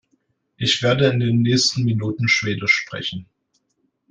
Ich 0.57 0.81
werde 0.81 1.09
in 1.09 1.19
den 1.19 1.43
nächsten 1.43 1.83
Minuten 1.85 2.27
schwedisch 2.27 2.73
sprechen. 2.73 3.27